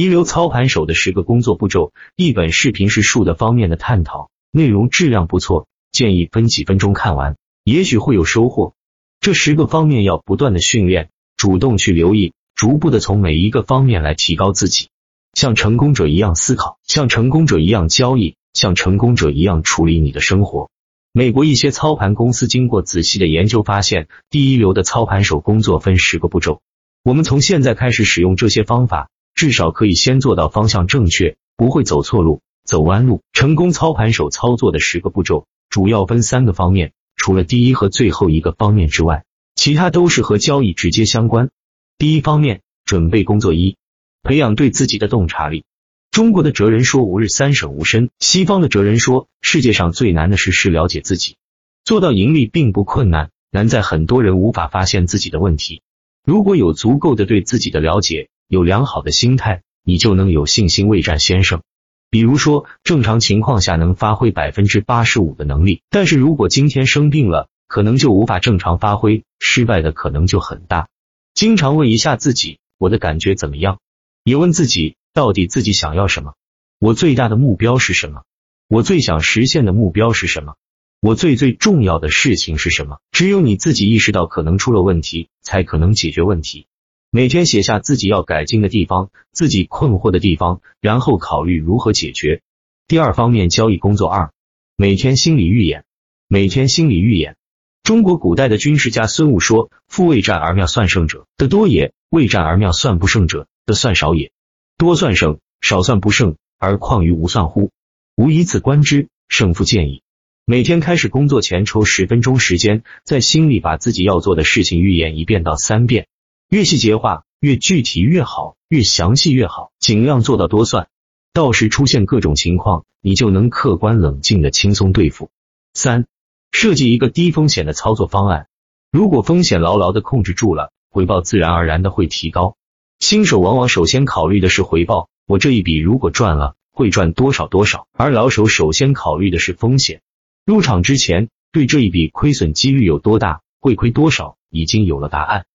[0.00, 8.72] 一流操盘手的十个工作步骤，一本视频是数的方面的探讨，内容质量不错，建议分几分钟看完，也许会有收获。
[9.20, 14.88] 这十个方面要不断的训练，主动去留意，逐步的从每一个方面来提高自己，
[15.34, 20.70] 像成功者一样思考，像成功者一样交易，像成功者一样处理你的生活。
[21.12, 26.62] 美国一些操盘公司经过仔细的研究发现，第一流的操盘手工作分十个步骤。
[27.02, 33.22] 我们从现在开始使用这些方法，至少可以先做到方向正确，不会走错路、走弯路。
[33.32, 41.50] 成功操盘手操作的十个步骤主要分三个方面，除了第一和最后一个方面之外，其他都是和交易直接相关。
[41.96, 43.76] 第一方面，准备工作一，
[44.22, 45.64] 培养对自己的洞察力。
[46.10, 51.36] 中国的哲人说“吾日三省吾身”，西方的哲人说世界上最难的事是了解自己。
[51.84, 55.82] 做到盈利并不困难，难在很多人无法发现自己的问题。
[56.24, 61.62] 如果有足够的对自己的了解，有良好的心态，你就能有信心未战先胜。
[62.10, 70.88] 比如说，正常情况下能发挥百分之八十五的能力，但是如果今天生病了，可能就无法正常发挥，失败的可能就很大。
[71.32, 73.78] 经常问一下自己，我的感觉怎么样？
[74.24, 74.96] 也问自己。
[75.12, 76.34] 到底自己想要什么？
[76.80, 78.22] 我最大的目标是什么？
[78.68, 80.54] 我最想实现的目标是什么？
[81.00, 82.98] 我最最重要的事情是什么？
[83.12, 86.66] 只有你自己意识到可能出了问题，才可能解决问题。
[87.12, 92.40] 每天写下自己要改进的地方，自己困惑的地方，然后考虑如何解决。
[92.86, 94.30] 第二方面，交易工作二，
[94.76, 95.84] 每天心理预演。
[96.28, 97.34] 每天心理预演。
[97.82, 104.30] 中国古代的军事家孙武说：“夫未战而妙算胜者得多也，未战而妙算不胜者得算少也。”
[104.78, 107.72] 多算胜，少算不胜，而况于无算乎？
[108.14, 110.04] 吾以此观之，胜负见矣。
[110.44, 116.06] 每天开始工作前抽十分钟时间，在心里把自己要做的事情预演一遍到三遍，
[116.50, 120.88] 越细节化、越具体越好，越详细越好，尽量做到多算。
[121.32, 125.30] 到时出现各种情况，你就能客观冷静的轻松对付。
[125.74, 126.06] 三、
[126.50, 128.48] 设计一个低风险的操作方案，
[128.90, 132.56] 如果风险牢牢的控制住了，回报自然而然的会提高。
[132.98, 140.02] 新手往往首先考虑的是回报，我这一笔如果赚了，会赚多少多少；而老手首先考虑的是风险，
[140.44, 145.46] 入场之前对这一笔亏损几率有多大，会亏多少，已经有了答案。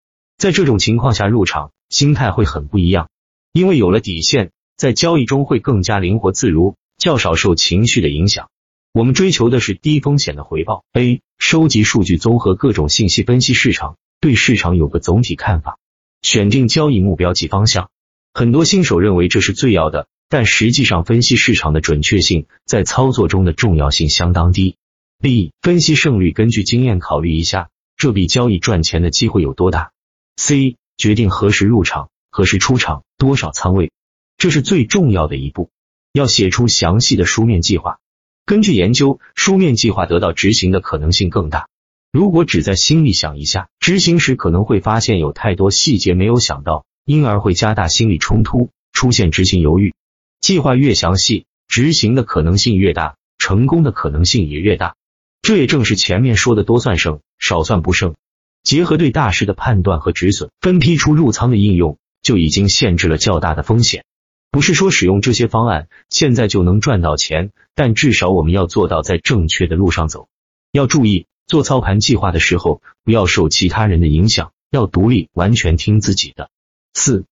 [0.46, 3.10] 在这种情况下入场，心态会很不一样，
[3.52, 8.52] 因为有了底线，在交易中会更加灵活自如，较少受情绪的影响。
[8.94, 10.84] 我们追求的是低风险的回报。
[10.94, 11.22] A.
[11.40, 15.80] 收集数据，综合各种信息，分析市场，对市场有个总体看法。
[16.22, 17.90] 选定交易目标及方向，
[18.32, 24.76] 很多新手认为这是最要的，但实际上分析市场的准确性在操作中的重要性相当低。
[25.20, 25.54] B.
[25.64, 29.90] 分析胜率，根据经验考虑一下这笔交易赚钱的机会有多大。
[30.38, 30.78] C.
[30.98, 33.92] 决定何时入场，何时出场，多少仓位，
[34.38, 35.70] 这是最重要的一步。
[36.14, 38.00] 要写出详细的书面计划，
[38.46, 41.68] 根据研究，书面计划得到执行的可能性更大。
[42.12, 49.94] 如果只在心里想一下，执行时可能会发现有太多细节没有想到，因而会加大心理冲突，出现执行犹豫。
[50.40, 54.96] 计划越详细，执行的可能性越大，成功的可能性也越大。
[55.42, 58.16] 这也正是前面说的多算胜，少算不胜。
[58.66, 64.04] 结合对大势的判断和止损，分批出入仓的应用，就已经限制了较大的风险。
[64.52, 70.28] 不是说使用这些方案现在就能赚到钱，但至少我们要做到在正确的路上走。
[70.74, 71.28] 要注意。
[71.48, 76.50] 做操盘计划的时候，不要受其他人的影响，要独立，完全听自己的。
[76.96, 77.26] 四、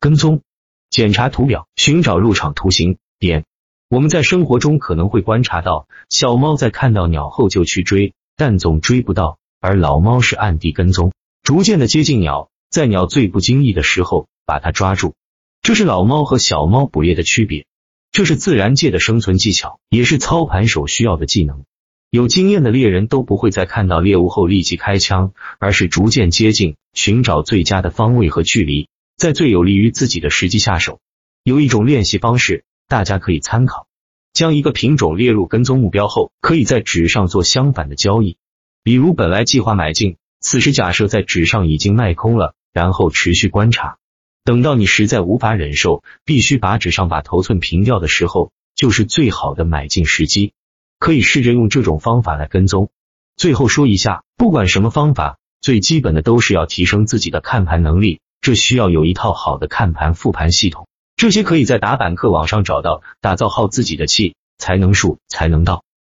[0.00, 0.42] 跟踪，
[0.90, 3.44] 检查图表，寻找入场图形点。
[3.88, 11.12] 我们在生活中可能会观察到，小猫在看到鸟后就去追，但总追不到，而老猫是暗地跟踪，
[11.42, 15.14] 逐渐的接近鸟，在鸟最不经意的时候把它抓住。
[15.60, 17.66] 这是老猫和小猫捕猎的区别，
[18.10, 21.64] 这是自然界的生存技巧，也是操盘手需要的技能。
[22.08, 30.98] 有经验的猎人都不会在看到猎物后立即开枪，而是逐渐接近，寻找最佳的方位和距离，在最有利于自己的时机下手。
[31.44, 33.86] 有一种练习方式，大家可以参考：
[34.32, 38.38] 将一个品种列入跟踪目标后，可以在纸上做相反的交易。
[38.82, 43.98] 比如本来计划买进，此时假设在纸上已经卖空了，然后持续观察，
[44.44, 50.54] 等到你实在无法忍受，必须把纸上把头寸平掉的时候，就是最好的买进时机。
[50.98, 52.90] 可以试着用这种方法来跟踪。
[53.36, 60.86] 最后说一下，不管什么方法，最基本的都是要提升自己的看盘能力，这需要有一套好的看盘复盘系统。
[61.16, 65.84] 这些可以在打板客网上找到，打造好自己的气，才能术才能道。